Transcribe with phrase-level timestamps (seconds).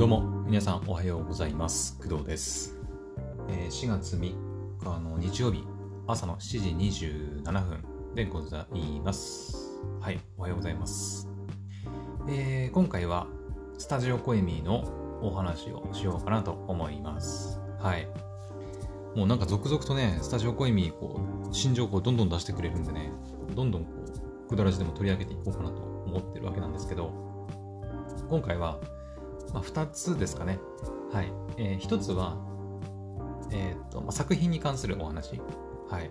[0.00, 1.98] どうも皆さんおはようございます。
[1.98, 2.74] 工藤です、
[3.50, 4.34] えー4月3日
[4.98, 5.62] の日曜日
[6.06, 7.84] 朝の7時27分
[8.14, 9.78] でございます。
[10.00, 11.28] はいおはようございます、
[12.30, 13.26] えー今回は
[13.76, 17.60] スタジオコエミーのお話をしようかなと思います。
[17.78, 18.08] はい。
[19.14, 23.12] もうなんか続々とねスタジオコエミーこう新情報をどんどん出してくれるんでね
[23.54, 23.90] どんどんこ
[24.46, 27.12] うくだらじでも取り上げていこうかなと思ってるわけなんですけど
[28.30, 28.78] 今回は
[29.52, 30.58] まあ、2つですかね。
[31.12, 31.32] はい。
[31.56, 32.36] えー、1つは、
[33.52, 35.40] えーっとまあ、作品に関するお話。
[35.88, 36.10] はい。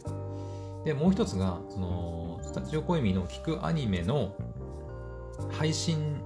[0.86, 4.36] で、もう1つが、その、スタジオコエミの聞くアニメの
[5.52, 6.22] 配信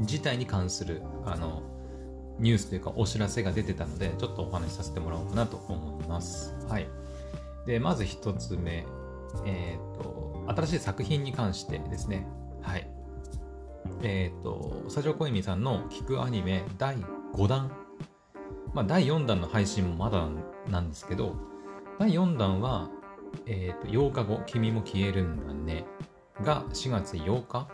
[0.00, 1.62] 自体に関する、あの、
[2.38, 6.54] ニュースというかお知らせが出てたので、ちょっとお話しさせてもらおうかなと思います。
[6.68, 6.86] はい。
[7.66, 8.86] で、まず1つ目、
[9.44, 12.26] えーっと、新しい作品に関してですね。
[12.62, 12.88] はい。
[14.02, 16.96] えっ、と、スタジオコエミさんの聞くアニメ第
[17.34, 17.72] 5弾。
[18.72, 20.28] まあ、第4弾の配信もまだ
[20.70, 21.34] なんですけど、
[21.98, 22.90] 第4弾は、
[23.46, 25.84] えっ、と、8日後、君も消えるんだね。
[26.44, 27.68] が4月8日？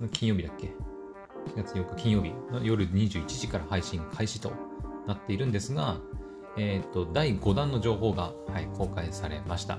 [0.00, 0.68] の金曜日だっけ
[1.54, 4.50] ?4 月8日金曜日の夜21時から配信開始と
[5.06, 5.98] なっているんですが、
[6.56, 9.78] えっ、と、第5弾の情報が、はい、公開されました。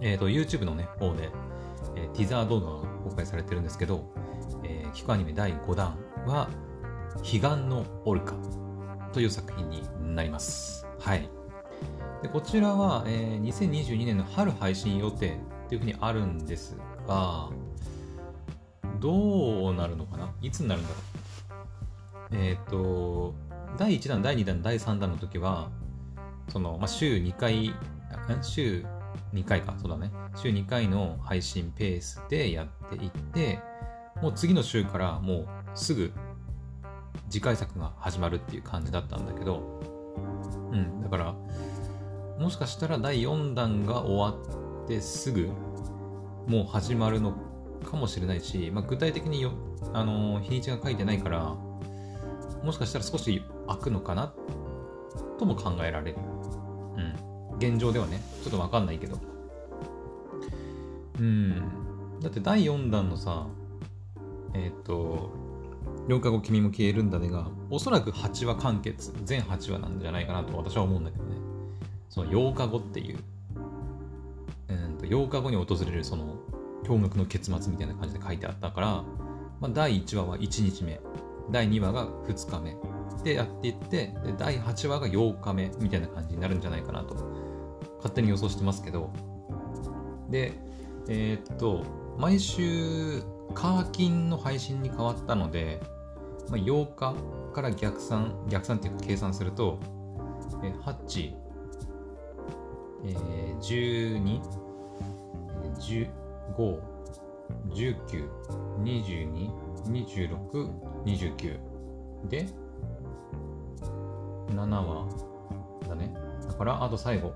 [0.00, 1.30] えっ、と、YouTube のね、方で、
[1.96, 4.04] えーティザー動画が公開されてるんですけど、
[4.96, 6.48] えー、聞くアニメ第5弾は、
[7.18, 8.34] 彼岸のオルカ
[9.12, 9.82] という作品に
[10.14, 10.86] なります。
[10.98, 11.28] はい。
[12.22, 17.50] でこちらは、えー2022年の春配信予定っていうふうにあるんですが、
[19.00, 20.32] どうなるのかな？
[20.40, 22.42] いつになるんだろう？
[22.42, 23.34] えっ、と、
[23.76, 25.70] 第1弾、第2弾、第3弾の時は、
[26.48, 27.74] その、まあ、週2回、
[28.42, 28.84] 週
[29.34, 30.10] 2回か、そうだね。
[30.36, 33.58] 週2回の配信ペースでやっていって、
[34.22, 36.12] もう次の週からもうすぐ
[37.28, 39.80] 次回作が始まるっていう感じだったんだけど、
[40.72, 41.34] うん、だから、
[42.38, 44.38] もしかしたら第4弾が終わ
[44.84, 45.48] ってすぐ
[46.46, 47.34] もう始まるの
[47.84, 49.52] かもしれないし、まあ、具体的によ、
[49.92, 51.54] あのー日にちが書いてないから、
[52.62, 54.32] もしかしたら少し空くのかな
[55.38, 56.18] とも考えられる。
[56.96, 57.58] うん。
[57.58, 59.18] 現状ではね、ちょっとわかんないけど。
[61.18, 62.20] うん。
[62.20, 63.46] だって第4弾のさ、
[64.54, 65.30] えっ、と、
[66.08, 71.36] 8日後君も消えるんだねが、おそらく8話完結、全8話なんじゃないかなと私は思うんだけどね。
[72.08, 73.18] その8日後っていう、
[74.68, 76.38] うんと8日後に訪れるその
[76.84, 78.86] 驚愕の結末みたいな感じで書いてあったから、
[79.60, 81.00] まあ、第1話は1日目、
[81.50, 82.76] 第2話が2日目
[83.24, 87.14] でやっていって、で第8話が8日目みたいな感じになるんじゃないかなと、
[87.96, 89.10] 勝手に予想してますけど、
[90.30, 90.52] で、
[91.08, 91.84] えーっと、
[92.18, 93.22] 毎週、
[93.54, 95.80] カーキンの配信に変わったので、
[96.48, 97.14] まあ、8日
[97.54, 99.78] から逆算、逆算っていうか計算すると、
[100.62, 101.34] え8、
[103.04, 104.40] えー、12、
[105.78, 106.80] 15、
[107.68, 108.28] 19、
[108.82, 109.50] 22、
[109.84, 110.70] 26、
[111.04, 111.58] 29
[112.28, 112.46] で、
[114.50, 115.08] 7話
[115.88, 116.14] だね。
[116.46, 117.34] だから、あと最後、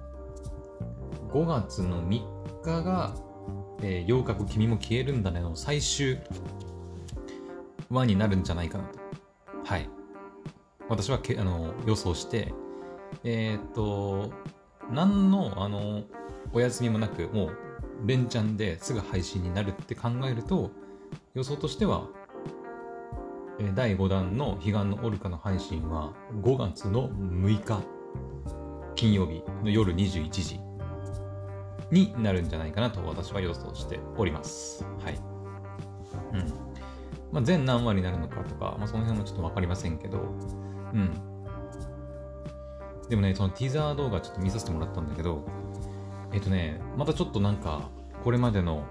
[1.33, 2.23] 5月の3
[2.63, 3.15] 日が、
[3.83, 6.19] えー、8日後君も消えるんだねの最終
[7.91, 8.99] 話になるんじゃないかなと。
[9.65, 9.89] はい。
[10.89, 12.53] 私はけあの予想して、
[13.25, 14.33] えーっと、
[14.91, 16.03] 何のあの
[16.53, 17.57] お休みもなく、もう
[18.07, 20.71] 連チャンですぐ配信になるって考えると、
[21.35, 22.09] 予想としては、
[23.59, 26.13] えー第5弾の彼岸のオルカの配信は
[26.43, 27.83] 5月の6日
[28.95, 30.61] 金曜日の夜21時
[31.91, 34.85] になるんじゃないかなと私は予想しております。
[35.03, 35.19] はい。
[36.33, 36.71] うん。
[37.33, 40.19] まあ、全何話になるのかとか、まあ、その辺もちょっとわかりませんけど、
[40.93, 41.11] うん。
[43.09, 45.45] でもね、そのティザー動画ちょっと見させてもらったんだけど、
[46.33, 47.91] えっ、とね、またちょっとなんか、
[48.23, 48.85] これまでの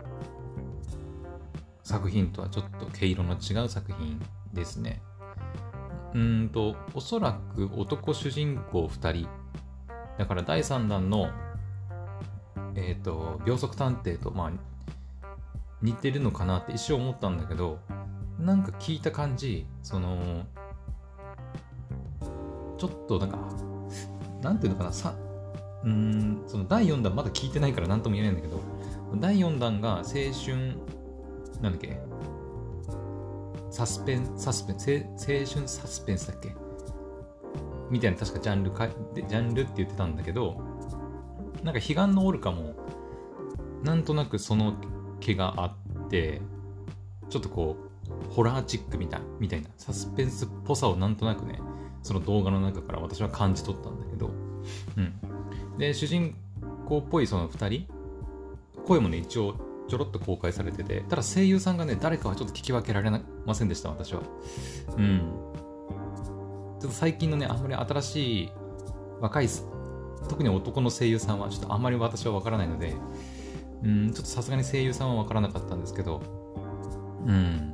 [1.84, 4.22] 作品とはちょっと毛色の違う作品
[4.54, 5.02] ですね。
[6.14, 9.30] うーんと、おそらく男主人公2人。
[10.18, 11.30] だから第3弾の、
[12.76, 14.52] えっ、と、秒速探偵と、まあ、
[15.82, 17.80] 似てるのかなって一瞬思ったんだけど、
[18.40, 20.46] なんか聞いた感じ、その、
[22.78, 23.38] ちょっとなんか、
[24.42, 25.14] なんていうのかな、さ、
[25.84, 28.62] うん、その第4弾まだ聞いてないから何とも言えないんだけど、
[29.20, 30.78] 第4弾が青春、
[31.62, 32.00] なんだっけ、
[33.72, 36.56] サスペン、サスペン、青春サスペンスだっけ？
[37.90, 40.62] みたいな確かジャンルか、ジャンルって言ってたんだけど、
[41.64, 42.76] なんか彼岸のオルカも、
[43.84, 44.76] なんとなくその
[45.20, 45.76] 気があ
[46.06, 46.42] って、
[47.30, 47.90] ちょっとこう、
[48.30, 51.60] ホラーチックみたいみたいなサスペンスっぽさをなんとなくね
[52.04, 54.32] その動画の中から私は感じ取ったんだけど、
[54.98, 56.36] うん、で主人
[56.88, 57.88] 公っぽいその2人
[58.86, 59.56] 声もね一応
[59.88, 63.12] ちょろっと公開されててただ声優さんがね誰かはちょっと聞き分けられ
[63.46, 64.22] ませんでした私は。
[64.98, 65.22] うん。
[66.80, 68.52] ちょっと最近のねあんまり新しい
[69.20, 69.48] 若い
[70.28, 72.94] 特に男の声優さんはちょっとあんまり私は分からないので
[73.84, 76.22] うんちょっとさすがに声優さんは分からなかったんですけど。
[77.26, 77.74] うん。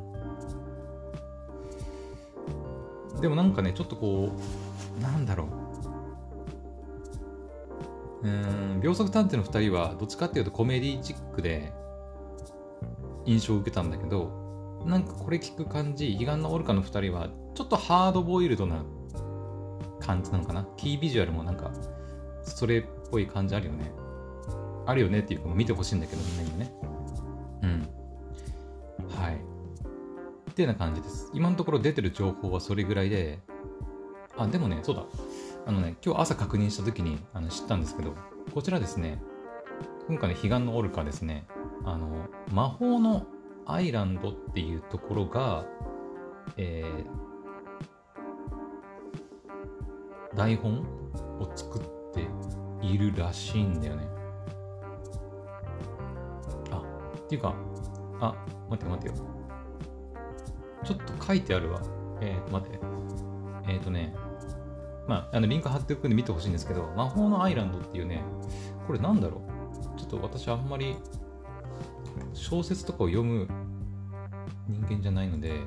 [3.21, 4.31] でもなんかねちょっとこ
[5.00, 5.45] うなんだろ
[8.21, 8.27] う。
[8.27, 11.74] うん秒速探偵の2人はどっちかっていうとコメディチックで
[13.25, 18.83] 印象を受けたんだけどなんかこれ聞く感じ悲願のオルカの2人はちょっとハードボイルドな
[20.00, 20.68] 感じなのかな？
[20.75, 21.71] キービジュアルもなんか
[22.45, 23.92] それっぽい感じあるよね。
[24.86, 26.74] あるよねっていうか見てほしいんだけどみんなにね。
[27.63, 27.88] うん。
[29.19, 29.36] はい。
[29.36, 31.30] っていうような感じです。
[31.33, 33.39] 今のところ出てる情報はそれぐらいで
[34.38, 35.03] あでもねそうだ。
[35.65, 38.13] あのね今日朝確認した時にあの知ったんですけど
[38.53, 39.21] こちらですね。
[40.07, 41.45] 今回の彼岸のオルカですね。
[41.83, 43.25] あの魔法の
[43.65, 45.65] アイランドっていうところが、
[46.57, 50.80] えー、台本
[51.39, 51.81] を作っ
[52.15, 52.27] て
[52.81, 54.07] いるらしいんだよね。
[56.71, 56.81] あ、
[57.17, 57.53] っていうか、
[58.19, 58.35] あ、
[58.69, 59.25] 待って待ってよ。
[60.83, 61.81] ちょっと書いてあるわ。
[62.21, 62.79] えー、待って。
[63.67, 64.13] えっ、ー、とね、
[65.07, 68.23] まあ、あのリンク貼っておくんで見てほしいんですけど、魔法のアイランドっていうね、
[68.88, 69.41] これなんだろ
[69.95, 70.00] う？
[70.00, 70.95] ちょっと私あんまり
[72.33, 73.47] 小説とかを読む
[74.67, 75.62] 人間じゃないので、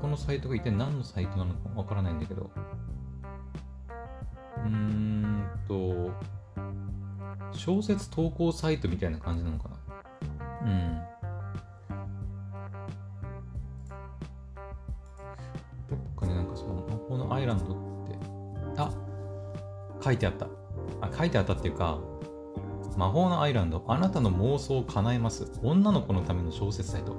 [0.00, 2.50] このサイトが一体何のサイトなのかわからないんだけど、
[4.66, 6.10] うんと、
[7.52, 9.76] 小説投稿サイトみたいな感じなのかな？
[10.62, 11.00] うん。
[15.88, 17.68] どっかになんかその魔法のアイランドっ
[18.08, 18.18] て、
[18.76, 18.90] あ
[20.02, 20.46] 書いてあった。
[21.00, 21.98] あ、書いてあったっていうか、
[22.96, 25.52] 魔法のアイランド、あなたの妄想を叶えます。
[25.62, 27.14] 女の子のための小説サイト。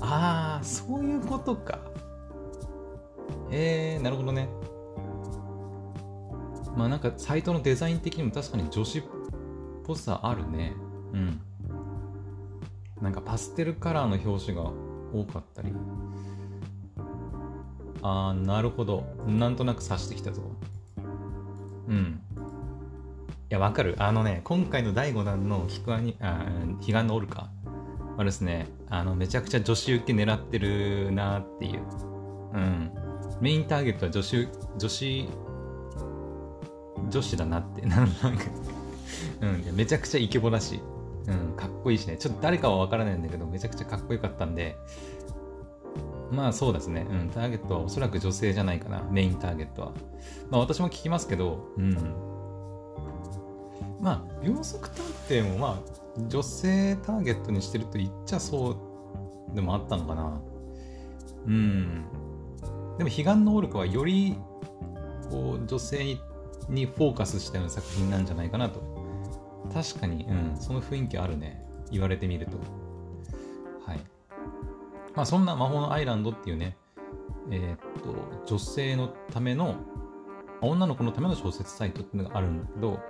[0.00, 1.80] ああ、そういうことか。
[3.50, 4.48] えー、なるほどね。
[6.76, 9.02] まあなんかサイトのデザイン的にも確かに女子っ
[9.84, 10.74] ぽさあるね。
[11.12, 11.40] うん。
[13.00, 14.70] なんかパステルカラーの表紙が
[15.12, 15.72] 多かったり。
[18.02, 19.04] ああ、なるほど。
[19.26, 20.42] なんとなく察してきたぞ。
[21.88, 22.20] うん。
[23.50, 23.96] いや、わかる。
[23.98, 26.46] あのね、今回の第5弾のヒクアニ、あ、
[26.80, 27.50] 彼岸のオルカ
[28.16, 31.82] はですね、あの、めちゃくちゃ女子受け狙ってるなっていう。
[32.54, 32.92] うん。
[33.40, 35.28] メインターゲットは女子、女子、
[37.10, 37.82] 女子だなって。
[37.86, 38.14] なんか
[39.42, 40.80] うん、めちゃくちゃイケボだし、
[41.26, 42.16] うん、かっこいいしね。
[42.16, 44.76] ちょっと誰かはわからないんだけど、めちゃくちゃかっこよかったんで、
[46.30, 47.06] まあそうですね。
[47.10, 49.02] うん、ターゲットはおそらく女性じゃないかな。
[49.10, 49.92] メインターゲットは。
[50.50, 51.96] まあ私も聞きますけど、うん。
[54.00, 58.70] まあ、秒速探偵もまあ、女性ターゲットにしてると言っちゃそ
[59.52, 60.40] うでもあったのかな。
[61.46, 62.04] うん。
[62.98, 64.36] でも、彼岸のオルカはより、
[65.30, 66.20] こう、女性に
[66.70, 68.80] にフォーカスしたような作品なんじゃないかなと。
[69.72, 71.64] 確かに、うん、その雰囲気あるね。
[71.90, 72.56] 言われてみると。
[73.86, 74.00] はい。
[75.14, 76.76] まあ、そんな魔法のアイランドっていうね、
[77.50, 79.74] えー、っと、女性のための、
[80.60, 83.00] 女の子のための小説サイトっていうのがあるんだけど、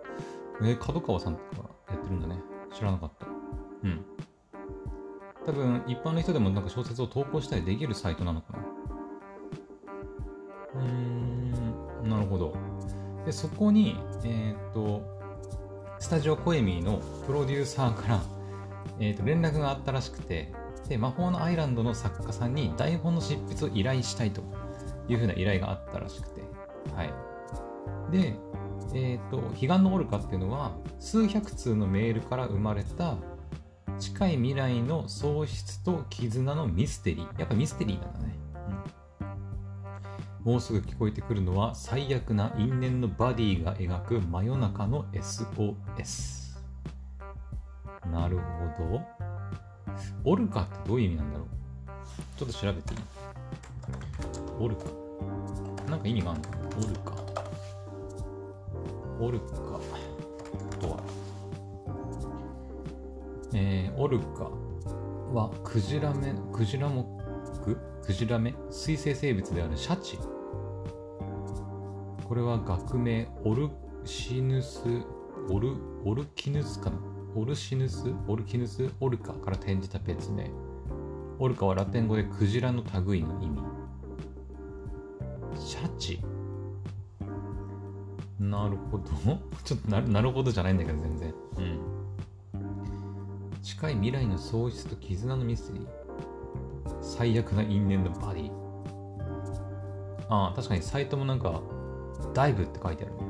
[0.62, 2.36] えー、角川さんとかやってるんだね。
[2.72, 3.26] 知らなかった。
[3.26, 4.04] うん。
[5.44, 8.58] 多分、一般の人でもなんか小説を投稿したりできるサイトなのかな。
[10.74, 12.54] うーん、なるほど。
[13.24, 15.02] で、そこに、えっ、と、
[15.98, 18.22] スタジオコエミーのプロデューサーから、
[18.98, 20.52] えっ、と、連絡があったらしくて、
[20.88, 24.42] で、魔法のアイランドの作家さんに台本の執筆を依頼したいと
[25.08, 26.42] いうふうな依頼があったらしくて、
[26.94, 27.12] はい。
[28.10, 28.34] で、
[28.94, 33.16] えっ、と、彼岸のオルカっていうのは、数百通のメールから生まれた
[34.00, 37.40] 近い未来の喪失と絆のミステリー。
[37.40, 38.39] やっぱミステリーなんだね。
[40.44, 46.50] うん、もうすぐ聞こえてくるのは最悪な因縁のバディが描く真夜中の SOS。
[48.10, 48.42] なるほ
[48.82, 49.02] ど。
[50.24, 51.48] オルカってどういう意味なんだろう？
[52.38, 53.00] ちょっと調べていい
[54.58, 54.84] オルカ。
[55.90, 56.46] なんか意味があるの？
[56.48, 57.20] かなオルカ。
[59.20, 59.46] オルカ
[60.80, 61.02] とは、
[63.52, 64.44] えー、オルカ
[65.34, 67.04] はクジラ目、クジラ目、
[68.10, 70.18] クジラ目、水生生物であるシャチ。
[72.24, 73.68] これは学名オル
[74.04, 74.80] シヌス、
[75.48, 76.96] オル、オルキヌスかな？
[77.36, 80.50] オルシヌス、オルキヌス、オルカから転じた別名。
[81.38, 83.60] オルカはラテン語でクジラの類の意味。
[85.60, 86.20] シャチ？
[88.40, 89.04] なるほど。
[89.62, 91.32] ちょっとななるほどじゃないんだけど、全然。
[91.58, 91.78] うん。
[93.62, 95.99] 近い未来の喪失と絆のミステリー。
[97.20, 98.50] 最悪な因縁のバディ。
[100.30, 101.60] ああ、確かにサイトもなんか、
[102.32, 103.20] ダイブって書いてあるね。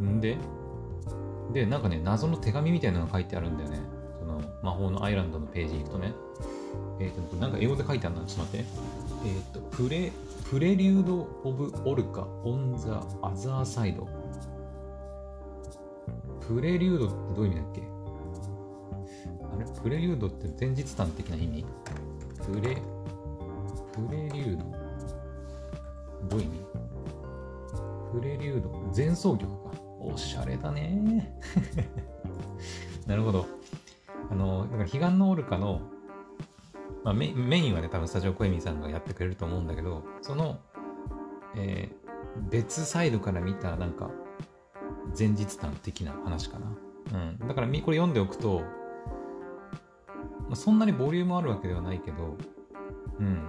[0.00, 0.16] うん。
[0.16, 0.36] んで、
[1.52, 3.78] で、なんかね、謎の手紙みたいなのが書いてあるんだよね。
[4.18, 6.12] その、魔法のアイランドのページに行くとね。
[6.98, 8.24] えっ、ー、と、なんか英語で書いてあるな。
[8.24, 8.66] ちょっと待って。
[9.26, 10.10] えっ、ー、と、プレ、
[10.50, 14.08] プレリュード・オブ・オルカ・オン・ザ・アザーサイド。
[16.48, 17.93] プレリュードってどういう意味だっけ？
[19.82, 21.64] プレリュードって前日談的な意味？
[22.46, 22.76] プレ、
[23.92, 24.64] プレリュード？
[26.28, 26.58] どういう意味？
[28.12, 28.92] プレリュード？
[28.96, 29.70] 前奏曲か。
[30.00, 31.34] おしゃれだね
[33.06, 33.46] なるほど。
[34.30, 35.80] あの、だから、彼岸のオルカの
[37.04, 40.58] まあメ、メインはね、多分スタジオコエミさんがやってくれると思うんだけど、その、
[41.54, 44.10] えー、別サイドから見た、なんか、
[45.16, 46.76] 前日談的な話かな。
[47.40, 47.48] うん。
[47.48, 48.62] だから、これ読んでおくと、
[50.56, 52.36] そんなにボリュームあるわけではないけど、
[53.18, 53.48] うん。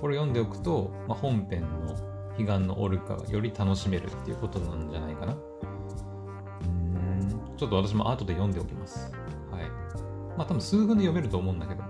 [0.00, 1.94] これ読んでおくと、まあ、本編の
[2.36, 5.36] 彼岸のオルカがより楽しめるっていうことなんじゃないかな。
[6.64, 7.56] うん。
[7.56, 9.12] ちょっと私も後で読んでおきます。
[9.50, 9.62] はい
[10.36, 11.82] まあ多分数分で読めると思うんだけど。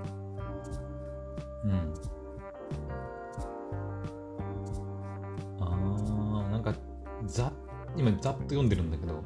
[1.64, 1.94] うん。
[5.60, 6.74] あー、なんか、
[7.24, 7.52] ざ、
[7.96, 9.22] 今ざっと読んでるんだけど、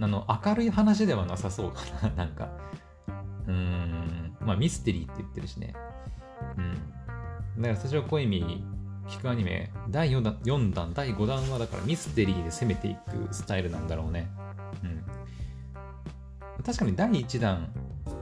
[0.00, 2.48] あの、明るい話ではなさそうかな、なんか。
[3.46, 5.74] うん、まあミステリーって言ってるしね。
[6.56, 7.62] うん。
[7.62, 8.64] だからスタジオコイミ
[9.06, 14.30] 聞くアニメ、第4弾、4弾、第5弾はだからミステリーで攻めていくスタイルなんだろうね。
[14.82, 15.04] うん。
[16.64, 17.68] 確かに第1弾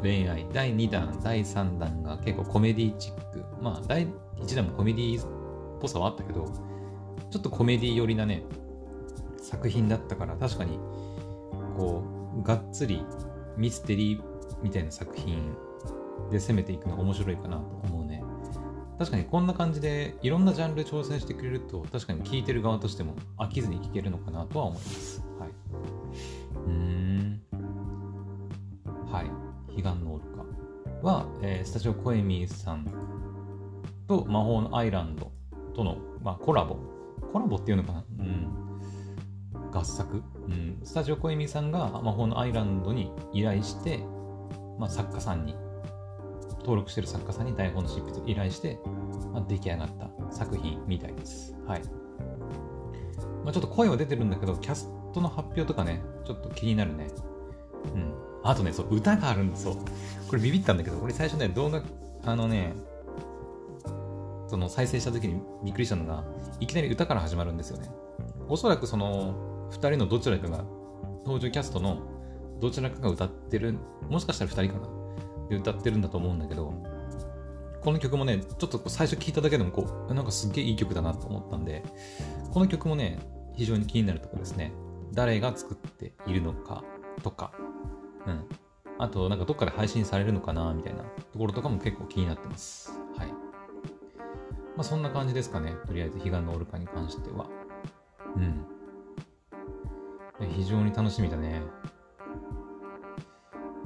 [0.03, 3.45] 恋愛、第2弾、第3弾が結構コメディチック。
[3.63, 5.25] まあ、第1弾もコメディっ
[5.81, 6.53] ぽさはあったけど、
[7.31, 8.43] ちょっとコメディ寄りなね、
[9.41, 10.79] 作品だったから、確かに、
[11.77, 12.03] こ
[12.37, 13.05] う、がっつり
[13.57, 14.23] ミステリー
[14.63, 15.55] みたいな作品
[16.31, 18.23] で攻めていくのが面白いかなと思うね。
[18.99, 25.25] 確かにこんな感じでいろんなジャンル挑戦してくれると、確かに聴いてる側としても飽きずに聴けるのかなとは思います。
[25.39, 25.51] はい。
[26.67, 27.43] うん。
[29.11, 29.31] はい、
[29.77, 32.87] 彼岸のオルカは、えー、スタジオコエミーさん
[34.07, 35.33] と魔法のアイランド
[35.75, 36.77] との、まあ、コラボ。
[37.33, 38.05] コラボっていうのかな。
[39.73, 40.81] 合作、うん。
[40.85, 44.05] スタジオコエミーさんが魔法のアイランドに依頼して、
[44.79, 45.57] まあ、作家さんに、
[46.61, 48.79] 登録してる作家さんに台本の執筆を依頼して、
[49.33, 51.57] まあ、出来上がった作品みたいです。
[51.67, 51.83] はい。
[53.45, 57.09] まあ、ちょっと声は出てるんだけど、キャストの発表とかね、ちょっと気になるね。
[57.95, 58.15] うん。
[58.45, 59.77] あとね、そう、歌があるんですよ。
[60.29, 61.83] これビビったんだけど、これ最初ね、動画、
[62.25, 62.75] あのね、
[64.49, 66.25] その再生した時にびっくりしたのが、
[66.61, 67.91] いきなり歌から始まるんですよね。
[68.49, 70.65] おそらくその、2人のどちらかが、
[71.25, 71.99] 登場キャストの
[72.61, 73.77] どちらかが歌ってる、
[74.09, 74.89] もしかしたら2人かな
[75.49, 76.73] で歌ってるんだと思うんだけど、
[77.83, 81.83] この曲もね、ちょっと最初聴いただけでもこう、なんかすっげえいい曲だなと思ったんで、
[82.53, 83.19] この曲もね、
[83.55, 84.73] 非常に気になるとこですね。
[85.13, 86.85] 誰が作っているのか
[87.23, 87.53] とか、
[88.27, 88.45] うん。
[88.99, 92.93] あと、なんかどっかで配信されるのかなみたいなところとかも結構気になってます。
[93.17, 93.29] はい。
[93.29, 93.37] ま
[94.79, 95.75] あそんな感じですかね。
[95.87, 97.47] とりあえず、彼岸のオルカに関しては。
[98.37, 98.65] うん。
[100.47, 101.63] 非常に楽しみだね。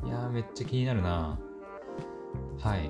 [0.05, 1.39] いや、めっちゃ気になるな
[2.61, 2.89] はい。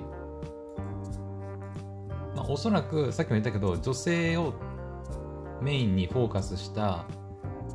[2.35, 4.53] まあ、おそらく、さっきも言ったけど、女性を
[5.61, 7.05] メインにフォーカスした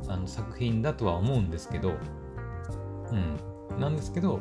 [0.07, 1.93] あの作品だとは思うんですけど、
[3.11, 3.79] うん。
[3.79, 4.39] なんですけど、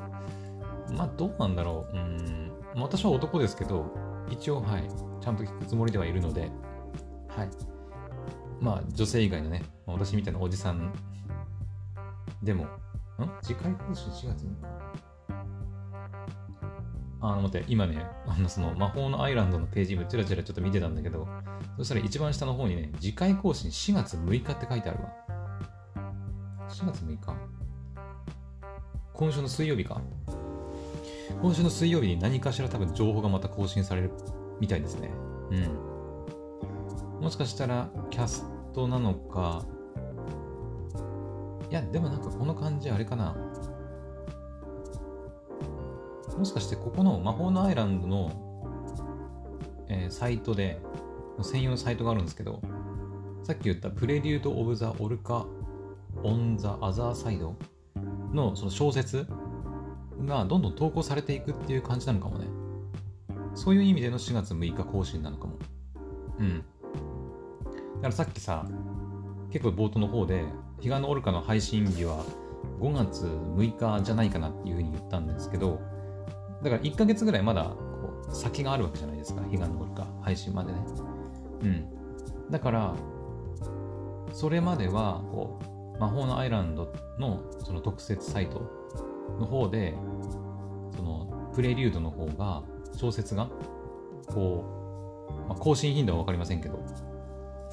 [0.96, 1.96] まあどうなんだろう。
[1.96, 3.86] うん、私は男ですけど、
[4.30, 4.88] 一応、はい、
[5.20, 6.50] ちゃんと聞くつもりではいるので、
[7.28, 7.50] はい。
[8.60, 10.92] まあ女性以外のね、私みたいなおじさん
[12.42, 12.68] でも、ん？
[13.42, 14.56] 次回更新4月に？
[17.20, 21.28] あの、待って、今ね、あの、その魔法のアイランドのページ今チラチラちょっと見てたんだけど、
[21.76, 25.12] そしたら一番下の方にね、次回更新4月6日って書いてあるわ。
[26.68, 27.36] 4月6日
[29.14, 30.00] 今週の水曜日か？
[31.40, 34.10] 今週の水曜日に何かしら多分情報がまた更新される
[34.58, 35.10] みたいですね。
[35.50, 35.54] う
[37.18, 37.22] ん。
[37.22, 39.64] もしかしたらキャストなのか、
[41.72, 43.34] いや、でもなんかこの感じあれかな。
[46.36, 48.30] もしかしてここの魔法のアイランドの、
[49.88, 50.82] えー、サイトで、
[51.40, 52.60] 専用のサイトがあるんですけど、
[53.42, 55.46] さっき言ったプレリュード・オブ・ザ・オルカ・
[56.22, 57.56] オン・ザ・アザーサイド
[58.34, 59.26] のその小説
[60.26, 62.48] がどんどん投稿されていくっていう感じなのかもね。
[63.54, 65.54] そういう意味での4月6日更新なのかも。
[66.38, 66.58] うん。
[66.58, 66.64] だ
[68.02, 68.66] からさっきさ、
[69.50, 70.44] 結構冒頭の方で、
[70.82, 72.24] 彼岸のオルカの配信日は
[72.80, 75.80] 5月6日じゃないかなっていうふうに言ったんですけど、
[76.62, 80.78] だから1ヶ月ぐらいまだこう先があるわけじゃないですか、彼岸のオルカ配信までね。
[81.62, 82.50] うん。
[82.50, 82.94] だから、
[84.32, 85.60] それまではこ
[85.96, 88.62] う魔法のアイランドのその特設サイト
[89.38, 89.94] の方で、
[90.96, 92.62] そのプレリュードの方が、
[92.96, 93.48] 小説が、
[94.26, 94.64] こ
[95.46, 96.78] う、まあ、更新頻度は分かりませんけど、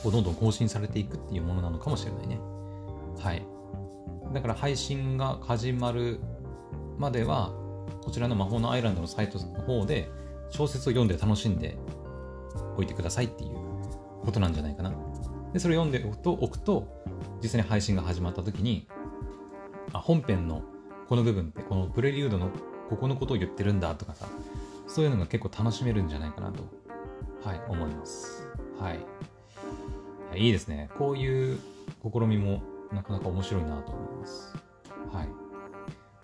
[0.04, 2.40] どんどん更新されていくっていうものなのかもしれないね。
[3.18, 3.46] はい。
[4.34, 6.20] だから配信が始まる
[6.98, 7.52] までは、
[8.04, 10.10] こちらの魔法のアイランドのサイトの方で
[10.50, 11.78] 小説を読んで楽しんで
[12.78, 13.52] おいてくださいっていう
[14.24, 14.94] ことなんじゃないかな。
[15.54, 16.88] で、それを読んでおくと、置くと
[17.42, 18.88] 実際に配信が始まった時に、
[19.94, 20.62] あ、本編の
[21.08, 22.50] この部分ってこのプレリュードの
[22.90, 24.28] ここのことを言ってるんだとかさ、
[24.88, 26.64] そういうのが結構楽しめるんじゃないかなと、
[27.44, 28.44] はい、思います。
[28.80, 29.00] はい。
[30.36, 30.90] いいですね。
[30.98, 31.60] こういう
[32.04, 32.62] 試みも
[32.94, 34.56] なかなか面白いなと思います。
[35.12, 35.30] はい。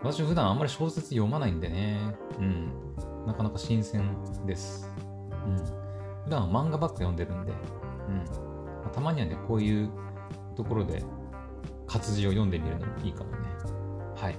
[0.01, 2.15] 私普段あんまり小説読まないんでね。
[2.39, 2.71] うん。
[3.25, 4.89] なかなか新鮮です。
[5.47, 5.57] うん。
[6.25, 7.51] 普段は漫画ばっか読んでるんで。
[8.07, 8.17] うん。
[8.17, 8.23] ま
[8.87, 9.89] あ、たまにはね、こういう
[10.55, 11.03] ところで
[11.87, 13.37] 活字を読んでみるのもいいかもね。
[14.15, 14.37] はい。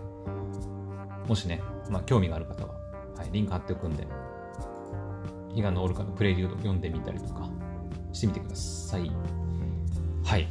[1.28, 2.74] もしね、まあ興味がある方は、
[3.16, 4.06] はい、リンク貼っておくんで、
[5.54, 7.48] 伊賀のオルカのプレリュード読んでみたりとか
[8.12, 9.10] してみてください。
[10.24, 10.46] はい。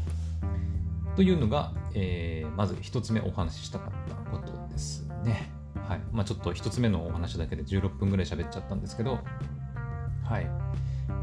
[1.15, 5.51] というのが、えー、まず一つ目お話ししたかったことですね。
[5.87, 6.01] はい。
[6.11, 9.19] まあちょっと一つ目のお話だけで16分ぐらい喋っちゃったんですけど、
[10.23, 10.47] はい。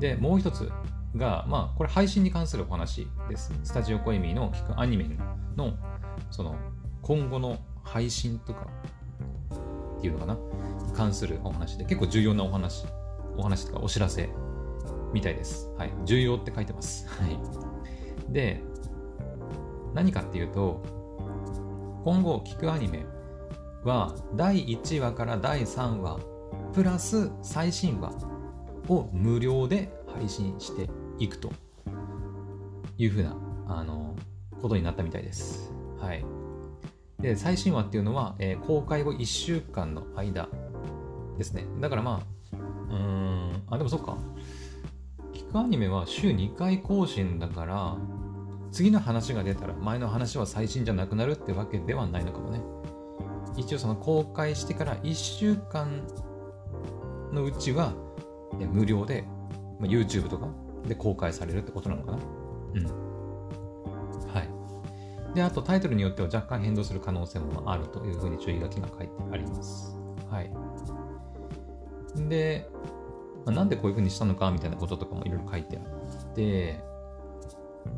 [0.01, 0.71] で、もう一つ
[1.17, 3.53] が、まあこれ配信に関するお話です。
[3.65, 5.07] スタジオコエミーの聞くアニメ
[5.57, 5.75] の、
[6.31, 6.57] その、
[7.03, 8.67] 今後の配信とか
[9.99, 10.39] っていうのかな？
[10.95, 12.87] 関するお話で結構重要なお話、
[13.37, 14.31] お話とかお知らせ
[15.13, 15.69] みたいです。
[15.77, 15.93] はい。
[16.05, 17.07] 重要って書いてます。
[17.09, 18.33] はい。
[18.33, 18.63] で、
[19.95, 20.83] 何かっていうと、
[22.05, 23.05] 今後聞くアニメ
[23.85, 26.19] は第1話から第3話
[26.73, 28.13] プラス最新話
[28.89, 31.53] を無料で配信していくと
[32.99, 33.37] いうふうな
[33.69, 34.17] あの
[34.61, 35.73] ことになったみたいです。
[35.99, 36.25] はい。
[37.21, 40.49] で、最新話っていうのは、えー、公開後1週間の間
[41.39, 41.65] ですね。
[41.81, 42.57] だからまあ、
[42.93, 44.17] うん、あ、でもそっか。
[45.33, 47.97] 聞くアニメは週2回更新だから、
[48.73, 52.61] 次の話が出たら前の話は最新じゃなくなるってわけではないのかもね。
[53.57, 56.03] 一応その公開してから1週間
[57.33, 57.93] のうちは
[58.73, 59.25] 無料で、
[59.79, 60.49] まあ、YouTube とか
[60.89, 62.19] で公開されるってことなのかな。
[62.75, 62.87] うん。
[64.29, 65.35] はい。
[65.35, 69.95] で、あとタイトルによっては若干変動する可能性もあるというふうに注意書きが書いてあります。
[70.31, 70.51] はい。
[72.29, 72.71] で、
[73.45, 76.83] まあ、なんでこういうふうにしたのかみたいなこととかもいろいろ書いてあって、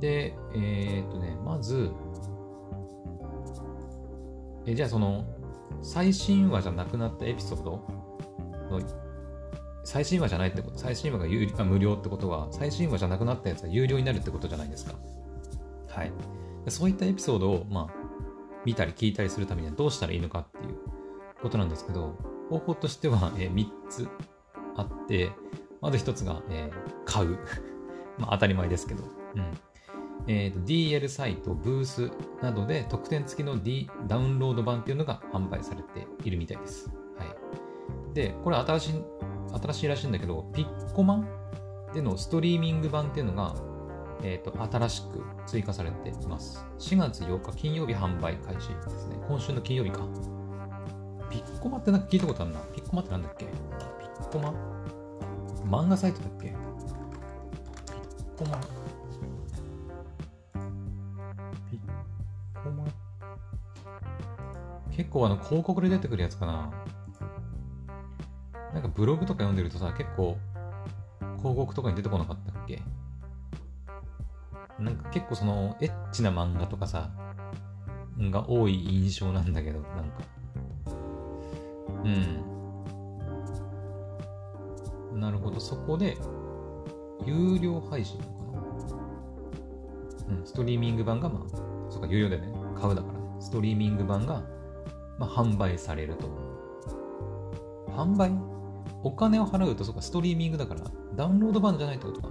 [0.00, 1.90] で、えー、っとね、まず、
[4.66, 5.24] えじゃあその、
[5.82, 7.86] 最新話じゃなくなったエピソード
[8.70, 8.80] の、
[9.84, 14.94] 最新話じゃないってこと、最新話が有あ無料ってことは、最新話じゃなくなったやつは有料になるってことじゃないですか。
[15.88, 16.12] はい。
[16.68, 18.04] そういったエピソードを、まあ、
[18.64, 20.78] 見たり聞いたりするためにはどうしたらいいのかっていう
[21.42, 22.16] ことなんですけど、
[22.48, 24.08] 方法としては、えー、3つ
[24.76, 25.30] あって、
[25.80, 27.38] まず1つが、えー、買う。
[28.18, 29.04] まあ当たり前ですけど。
[29.34, 29.42] うん。
[30.26, 32.10] えーと、DL サイト、ブース
[32.42, 36.90] などで特典付きの、D、ダウンロード版っていうのが販売されているみたいです。
[37.18, 38.14] はい。
[38.14, 39.04] で、これ新しい、
[39.62, 41.24] 新しいらしいんだけど、ピッコマ
[41.92, 43.54] でのストリーミング版っていうのが、
[44.22, 46.64] えーと、新しく追加されています。
[46.78, 49.16] 4月8日金曜日販売開始ですね。
[49.28, 50.00] 今週の金曜日か。
[51.28, 52.60] ピッコマってなんか聞いたことあるな。
[52.72, 53.44] ピッコマってなんだっけ？
[53.44, 53.52] ピ
[54.22, 54.54] ッコマ
[55.64, 56.48] 漫画サイトだっけ？
[56.48, 56.56] ピッ
[58.38, 58.60] コマ
[64.96, 66.72] 結構あの広告で出てくるやつかな。
[68.72, 70.36] なんかブログとか読んでるとさ、結構
[71.38, 72.82] 広告とかに出てこなかったっけ？
[74.78, 77.10] なんか結構そのエッチな漫画とかさ、
[78.18, 80.22] が多い印象なんだけど、なんか。
[85.12, 85.20] うん。
[85.20, 86.16] なるほど、そこで、
[87.24, 88.32] 有料配信かな
[90.36, 91.48] うん、ストリーミング版がまあ、
[91.90, 93.20] そっか、有料でね、買うだからね。
[93.40, 94.42] ストリーミング版が
[95.18, 96.28] まあ、販売されると。
[97.88, 98.32] 販売？
[99.02, 100.80] お金を払うと、そっか、ストリーミングだから、
[101.14, 102.28] ダウンロード版じゃないってことか。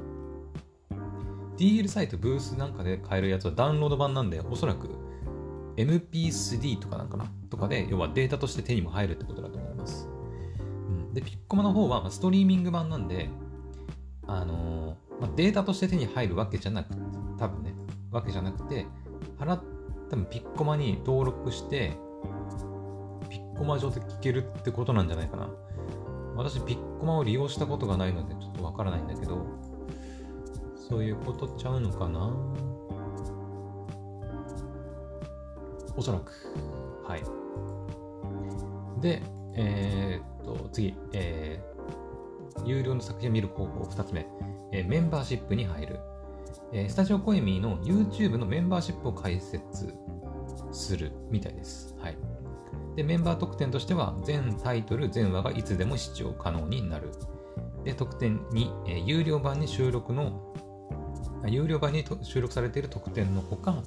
[1.58, 4.90] DL サイト、ブースなんかで買えるやつはダウンロード版なんで、おそらく、
[5.78, 7.26] MP3 とかなんかな？
[7.50, 10.10] とかで、要はデータとして手にも入るってことだと思います。
[10.90, 13.30] うん、で、ピッコマの方はストリーミング版なんで、
[14.28, 17.02] あのー、まあ、データとして手に入るわけじゃなくて、
[17.38, 17.74] 多分ね、
[18.12, 18.86] わけじゃなくて、
[19.40, 19.62] 払っ
[20.10, 21.98] 多分ピッコマに登録して、
[23.58, 25.50] コマ上で聞けるってことなんじゃないかな。
[26.36, 29.46] 私、ピッコマを利用したことがないので、ちょっとわからないんだけど、
[30.90, 32.36] そういうことちゃうのかな
[35.96, 36.32] おそらく。
[37.06, 37.24] はい。
[39.02, 39.22] で、
[39.56, 44.26] えー、っと、次、えー、有料の作品を見る方法、2つ目、
[44.72, 46.00] えー、メンバーシップに入る。
[46.72, 49.94] えー、スタジオコエミーの YouTube のメンバーシップを開設
[50.72, 51.96] するみたいです。
[52.00, 52.18] はい。
[52.96, 57.12] で、メンバー特典としては、全タイトル、全話がいつでも視聴可能になる。
[57.84, 60.54] で、特典に、えー、有料版に収録の、
[61.48, 63.84] 有料版に収録されている特典のほか、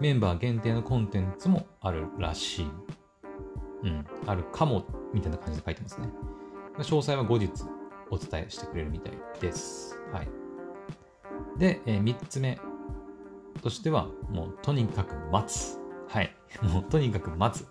[0.00, 2.66] メンバー限定のコンテンツもあるらしい。
[3.82, 6.08] うん、あるかも、みたいな感じで書いてますね。
[6.78, 7.50] 詳細は後日
[8.10, 9.98] お伝えしてくれるみたいです。
[10.12, 10.28] はい。
[11.58, 12.58] で、えー、3つ目
[13.62, 15.78] としては、もうとにかく待つ。
[16.08, 16.34] はい。
[16.62, 17.68] もうとにかく待つ。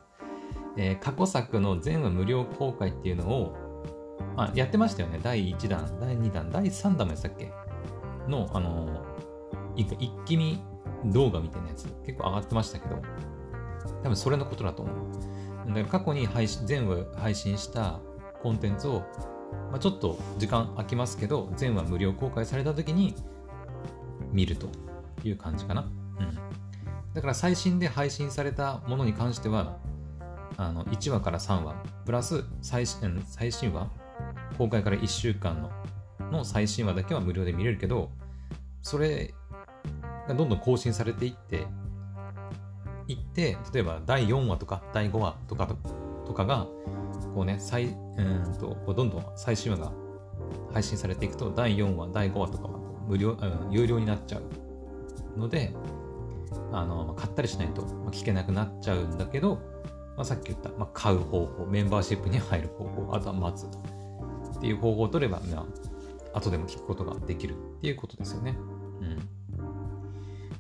[0.77, 3.55] えー、過去作の全話無料公開っていうのを、
[4.35, 5.19] まあ、やってましたよね。
[5.21, 7.51] 第1弾、第2弾、第3弾もやったっけ？
[8.27, 10.61] の、あのー、一気見
[11.05, 13.01] 動画みたいなやつ結構上がってましたけど、
[14.03, 14.95] 多分それのことだと思う。
[15.67, 17.99] だから過去に配信全話配信した
[18.41, 19.03] コンテンツを、
[19.71, 23.15] まあ、ちょっと時間空きますけど、全話無料公開された時に
[24.31, 24.67] 見ると
[25.23, 25.81] いう感じかな。
[26.19, 26.35] うん。
[27.13, 29.77] だから最新で配信されたものに関しては、
[30.59, 31.73] あの1話から3話、
[32.05, 33.89] プラス最新最新話、
[34.57, 35.71] 公開から1週間の
[36.31, 38.11] の最新話だけは無料で見れるけど、
[38.81, 39.33] それ
[40.27, 41.65] がどんどん更新されていって、
[43.07, 45.65] いって、例えば第4話とか第5話とか
[46.25, 46.67] とかが、
[47.33, 47.89] こうね、最、う
[48.21, 49.93] んと、どんどん最新話が
[50.73, 54.39] 配信されていくと、第4話、第5話とかは無料、うん、有料になっちゃ
[55.35, 55.73] うので、
[56.73, 59.59] あの、買ったりしないと聞けなくなっちゃうんだけど、
[60.19, 65.65] まあ、さっき言った、まあ、買う方法、メンバーシップに入る方法、あとは待つっていう方法を取れば、ま
[66.33, 68.57] あ、後でも聞くことができるっていうことですよね。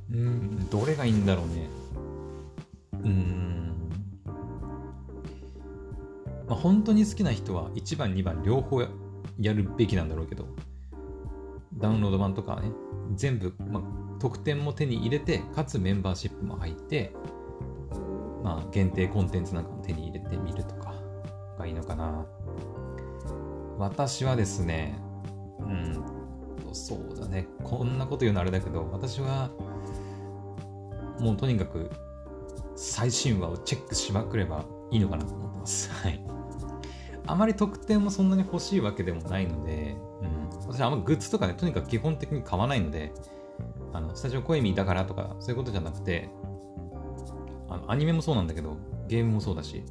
[0.09, 0.17] うん。
[0.17, 1.69] うん、どれがいいんだろうね。
[3.03, 3.73] うん。
[6.47, 10.45] まあ、本当に好きな人は1番、2番両方やるべきなんだろうけど、
[11.73, 12.71] ダウンロード版とかね、
[13.13, 13.83] 全部、まあ、
[14.21, 17.13] 特典も手に入れて、かつメンバーシップも入って、
[18.49, 20.95] まあ、限定コンテンツなんかも手に入れてみるとか
[21.59, 22.25] がいいのかな。
[23.77, 24.99] 私はですね、
[25.59, 26.03] うん、
[26.73, 29.51] そうだね、こんなこと言うのあれだけど、私は、
[31.19, 31.91] もうとにかく
[32.75, 35.91] 最新話をチェックしまくればいいのかなと思ってます。
[36.01, 36.19] はい。
[37.27, 43.13] あまり特典もそんなに欲しいわけでもないので、うん、私はあんまグッズとかね、とにかく基本的に買わないので、
[43.93, 46.31] あの、スタジオコエミだからとか、そういうことじゃなくて、
[47.69, 48.77] あの、アニメもそうなんだけど、
[49.07, 49.83] ゲームもそうだし、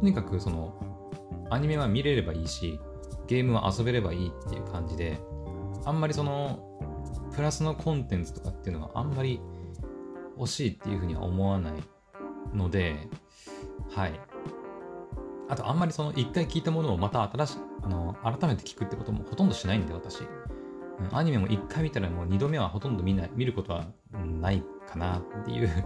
[0.00, 0.74] とにかくその、
[1.50, 2.78] アニメは見れればいいし、
[3.26, 5.20] ゲームは遊べればいいっていう感じで、
[5.84, 6.66] あんまりその、
[7.34, 9.40] プラスのコンテンツとかっていうのはあんまり
[10.36, 11.72] 欲しいっていうふうには思わない
[12.54, 13.08] ので、
[13.90, 14.20] はい。
[15.48, 20.22] あと、あんまりその一回聞いたものをまた新しあの改めて聞くってこともほとんどしないんで、私。
[21.12, 25.84] アニメも一回見たらもう二度目はほとんど見ない、見ることはないかなっていう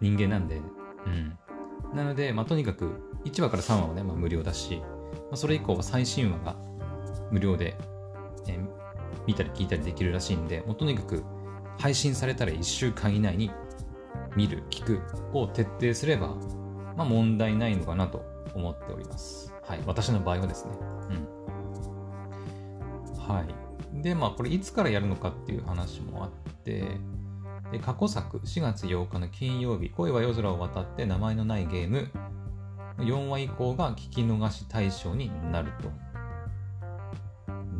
[0.00, 0.60] 人間なんで、
[1.06, 1.38] うん。
[1.94, 2.90] なので、まあ、とにかく
[3.24, 6.56] 1話から3話はね、まあ、無料だし、まあ、それ以降は最新話が
[7.30, 7.76] 無料で、
[8.48, 8.68] えー、
[9.26, 11.24] 見たり聞いたりできるらしいんで、もうとにかく
[11.78, 13.50] 配信されたら1週間以内に
[14.36, 15.00] 見る、聞く
[15.32, 16.34] を徹底すれば、
[16.96, 19.52] まあ問題ないのかなと思っております。
[19.62, 19.80] はい。
[19.86, 20.72] 私の場合はですね。
[23.16, 23.18] うん。
[23.18, 24.02] はい。
[24.02, 26.30] で、まあ、これいつからやるのかっていう話もあっ
[26.64, 26.98] て、
[27.72, 32.10] で過去作、4月8日の金曜日、恋は夜空を渡って名前のないゲーム、
[32.98, 35.90] 4話以降が聞き逃し対象になると。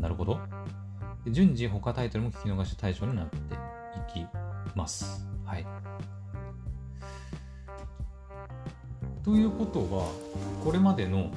[0.01, 0.38] なるほど。
[1.31, 3.40] 順次他タイトルも聞き逃し対象になってい
[4.12, 4.27] き
[4.75, 5.27] ます。
[5.44, 5.66] はい。
[9.23, 10.12] ということは、
[10.62, 11.31] これまでの、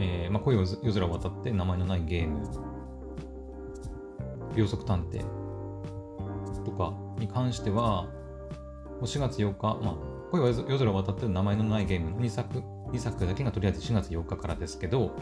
[0.00, 2.42] えーまあ、恋を夜空を渡って名前のないゲーム、
[4.54, 5.24] 秒速探偵
[6.64, 8.06] とかに関しては、
[9.00, 9.96] 4月8日、まあ、
[10.30, 12.60] 恋は夜空を渡って名前のないゲームの2作
[12.92, 15.12] ,2 作だけがとりあえず4月8日からですけど、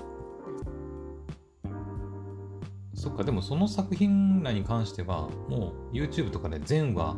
[2.95, 7.17] そっか、でもその作品らに関しては、もう YouTube とかで全話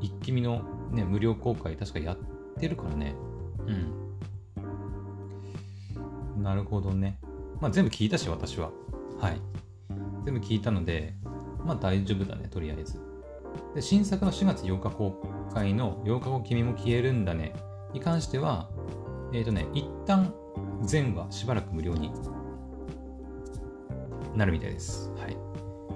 [0.00, 2.18] 一気見の、ね、無料公開確かやっ
[2.60, 3.16] てるからね。
[3.66, 3.72] う
[6.38, 6.42] ん。
[6.42, 7.18] なるほどね。
[7.60, 8.70] まあ全部聞いたし、私は。
[9.18, 9.40] はい。
[10.24, 11.14] 全部聞いたので、
[11.66, 13.00] まあ大丈夫だね、とりあえず。
[13.74, 17.54] で、新作の4月8日公開の8日後君も消えるんだね
[17.92, 18.70] に関しては、
[19.32, 20.32] えっ、ー、とね、一旦
[20.82, 22.12] 全話しばらく無料に
[24.34, 25.10] なるみたいです。
[25.16, 25.36] はい。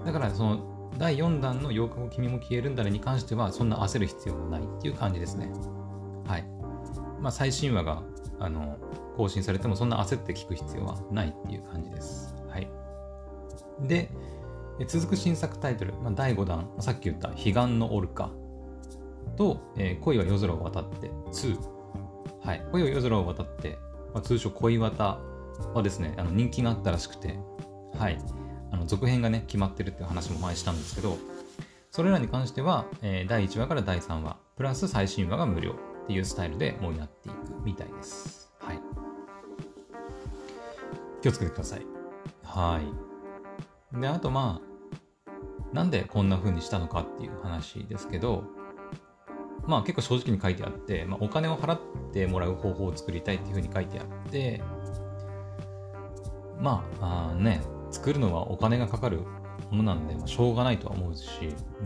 [0.05, 5.51] だからその第4弾の8日後君も消えるんだねに関してはそんな焦る必要はないっていう感じですね。
[6.27, 6.45] はい。
[7.21, 8.03] まあ最新話が
[8.39, 8.79] あの
[9.17, 12.35] 更新されてもそんな焦って聞く必要はないっていう感じです。
[12.49, 12.69] はい。
[13.81, 14.11] で、
[14.87, 18.31] 続く新作タイトル、まあ、第5弾、さっき言った彼岸のオルカ
[19.37, 21.59] と、えー、恋は夜空を渡って2。
[22.43, 22.67] はい。
[22.73, 23.79] 恋は夜空を渡って、
[24.15, 25.19] まあ、通称恋渡
[25.75, 27.39] はですね、あの人気があったらしくて、
[27.99, 28.19] はい。
[28.73, 31.19] あの続編がね、決まってるっていう話も前したんですけど、
[31.91, 38.53] それらに関しては、えー、第1話から第3話、プラス最新話が無料っていうスタイルでもうやっていくみたいです。
[38.61, 38.81] はい。
[41.21, 41.87] 気をつけてください。
[42.45, 42.81] は
[43.95, 44.01] い。
[44.01, 44.70] で、あとまあ、
[45.73, 48.45] なんでこんな風にしたのかっていう話ですけど、
[49.67, 51.81] まあ結構正直に書いてあって、まあ、お金を払っ
[52.13, 54.63] てもらう方法を作りたいっていう風に書いてあって、
[56.61, 59.21] まあ、あね、作るのはお金がかかる
[59.71, 61.29] ものなんで、まあ、しょうがないとは思うし、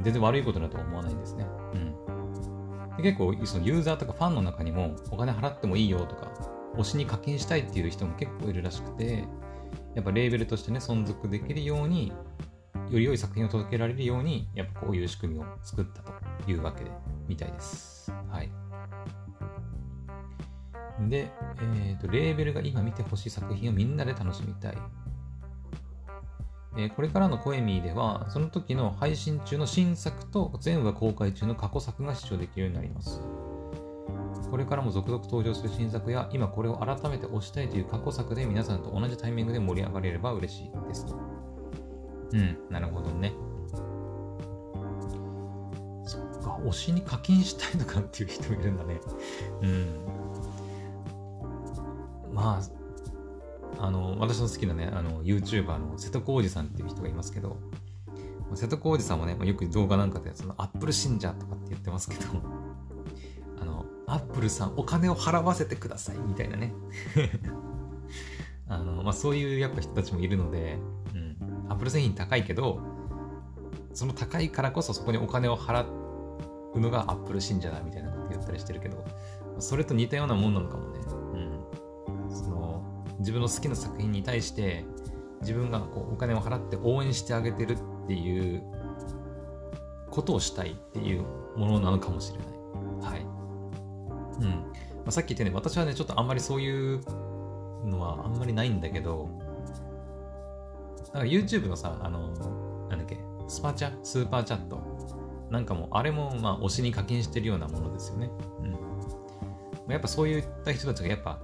[0.03, 1.47] 全然悪いことだとは思わないんですね。
[1.75, 2.97] うん。
[2.97, 6.33] で結構、そのユーザーとかファンの中にも、お金払ってもいいよとか、
[6.77, 9.25] 推しに課金したいっていう人も結構いるらしくて、
[9.95, 12.13] やっぱレーベルとしてね、存続できるように、
[12.91, 16.91] より良い作品を届けられるように、やっぱこういう仕組みを作ったというわけで、
[17.29, 18.13] みたいです。
[18.29, 18.51] はい。
[21.09, 24.79] で、えーと、レーベルが今見てほしい作品をみんなで楽しみたい。
[26.77, 33.21] えー、これからのコエミーでは、その時の配信中の新作と全話公開中の過去作が視聴できるようになります。
[34.51, 41.17] これからも続々登場する新作や、今これを改めて推したいという過去作で皆さんと同じタイミングで盛り上がれれば嬉しいですと。
[42.35, 43.33] うん、なるほどね。
[46.05, 49.01] そっか、推しに課金したいとかっていう人もいるんだね。
[49.63, 49.87] うん。
[52.35, 52.61] ま
[53.79, 57.57] あ、あの、私の好きなね、あの、YouTuber の瀬戸康史さんっていう人がいますけど、
[58.55, 62.25] 瀬戸康史さんもね、よく動画なんかで、その、アップル信者とかって言ってますけど、
[63.63, 66.75] あの、アップルさんお金を払わせてください、みたいなね。
[68.67, 70.79] あの、まあ、そういうやっぱ人たちもいるので、
[71.69, 72.81] アップル製品高いけど、
[73.93, 75.85] その高いからこそそこにお金を払
[76.75, 79.05] うのがアップル信者だみたいなこと言ったりしてるけど、
[79.59, 81.01] それと似たようなもんなのかもね。
[82.29, 82.83] その
[83.21, 84.85] 自分の好きな作品に対して
[85.41, 88.63] 自分がこうお金を払って応援してあげてるっていう
[90.11, 91.23] ことをしたいっていう
[91.57, 92.49] ものなのかもしれない。
[93.13, 93.21] はい。
[94.41, 94.49] うん。
[94.49, 97.01] まあ、さっき言ったように私はね、ちょっとあんまりそういう
[97.85, 99.29] のはあんまりないんだけど、
[101.15, 102.29] なんか YouTube のさ、あの、
[102.89, 104.83] なんだっけ、スパチャスーパーチャット。
[105.51, 108.31] なんかも、あれもまあ推しに課金してるようなものですよね。
[109.87, 109.93] うん。
[109.93, 111.41] やっぱそういった人たちがやっぱ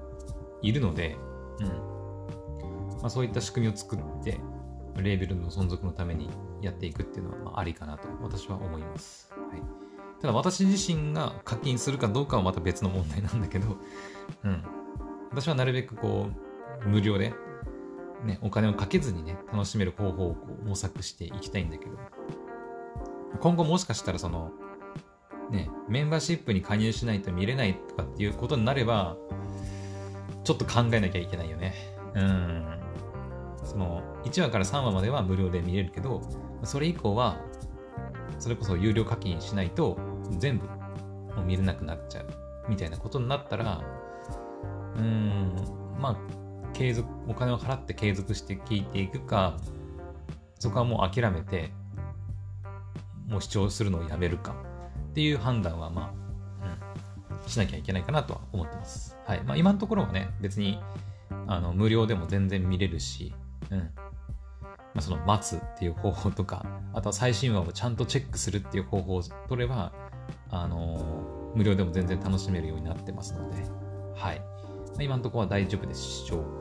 [0.63, 1.17] いるので、
[1.61, 1.91] うん。
[3.01, 4.41] まあ、そういった仕組みを作って
[4.97, 6.29] レーベルの存続のために
[6.61, 9.63] やっていくっていうのはまあありかなと私は思います、はい、
[10.21, 13.77] ただ私自身が課金するかどうかはまた別の問題なんだけど、
[14.45, 14.63] うん、
[15.31, 16.29] 私はなるべくこ
[16.85, 17.35] う無料で、
[18.25, 21.93] ね、お金をかけずにね楽しめる方法をこう模索していきたいんだけど
[23.41, 24.53] 今後もしかしたらその
[25.51, 29.17] ね、メンバーシップに加入しないと見れないとかっていうことになれば、
[30.45, 31.75] ちょっと考えなきゃいけないよね。
[32.15, 32.81] うん。
[33.65, 36.23] その、1話から3話までは無料で見れるけど、
[36.63, 37.37] それ以降は、
[38.39, 39.99] それこそ有料課金しないと、
[40.39, 40.67] 全部
[41.35, 42.27] もう見れなくなっちゃう。
[42.69, 43.83] みたいなことになったら、
[44.97, 45.55] うん、
[45.99, 46.17] まあ、
[46.81, 49.59] 継続、お金を払って継続して聞いていくか、
[50.59, 51.75] そこはもう諦めて、
[53.29, 54.57] もう視聴するのをやめるか
[55.11, 56.14] っていう判断は、ま
[56.62, 59.19] あ、しなきゃいけないかなとは思ってます。
[59.27, 60.81] はいまあ、今のところはね、別に
[61.49, 63.35] あの無料でも全然見れるし、
[63.71, 63.87] うんま
[64.97, 66.64] あ、その待つっていう方法とか、
[66.95, 69.93] あとは最新話をちゃんとチェックするっていう方法を取れば、
[70.49, 73.66] あのー、無料でも全然楽しめるようになってますので、
[74.14, 74.43] はい。
[74.99, 76.60] 今のところは大丈夫でしょう。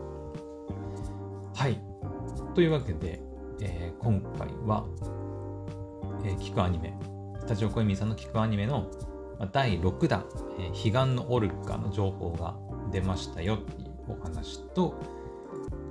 [1.60, 1.78] はい。
[2.56, 3.19] というわけで、
[3.60, 4.86] えー、今回は、
[6.24, 6.98] えー、聞くアニメ、
[7.38, 8.89] スタジオコエミーさんの聞くアニメの
[9.52, 10.24] 第6弾、
[10.58, 12.56] えー、彼岸のオルカの情報が
[12.93, 15.02] 出ましたよっていうお話と、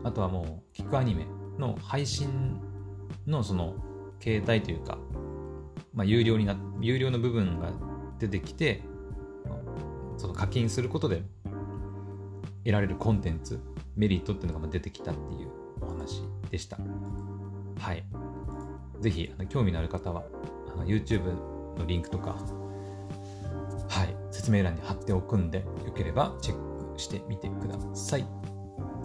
[0.05, 1.27] あとはもう、キックアニメ
[1.59, 2.59] の配信
[3.27, 3.75] のその、
[4.23, 4.97] 携帯というか、
[5.93, 7.73] まあ、有料にな、有料の部分が
[8.19, 8.81] 出てきて、
[10.17, 11.25] その課金することで
[12.65, 13.61] 得られるコンテンツ、
[13.97, 15.58] メリットっていうのが出てきたっていう
[16.51, 16.79] でした。
[17.79, 18.05] はい。
[19.01, 20.25] ぜひ、あの興味のある方は、
[20.73, 21.25] あの YouTube
[21.79, 22.37] のリンクとか、
[23.89, 28.27] はい、説明欄に貼っておくんで、よければチェックしてみてください。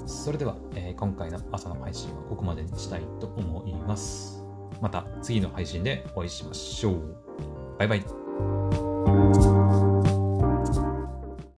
[0.05, 4.43] それでは、えー、今回の朝の配信はここまでにしたいと思います。
[4.81, 7.15] また次の配信でお会いしましょう。
[7.77, 8.72] バイバイ。